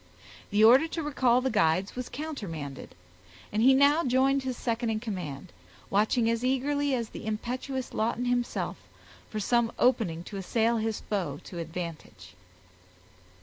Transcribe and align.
The 0.49 0.63
order 0.63 0.87
to 0.87 1.03
recall 1.03 1.41
the 1.41 1.51
guides 1.51 1.95
was 1.95 2.09
countermanded, 2.09 2.95
and 3.51 3.61
he 3.61 3.75
now 3.75 4.03
joined 4.03 4.41
his 4.41 4.57
second 4.57 4.89
in 4.89 4.99
command, 4.99 5.53
watching 5.91 6.27
as 6.27 6.43
eagerly 6.43 6.95
as 6.95 7.09
the 7.09 7.27
impetuous 7.27 7.93
Lawton 7.93 8.25
himself, 8.25 8.77
for 9.29 9.39
some 9.39 9.71
opening 9.77 10.23
to 10.23 10.37
assail 10.37 10.77
his 10.77 11.01
foe 11.01 11.39
to 11.43 11.59
advantage. 11.59 12.33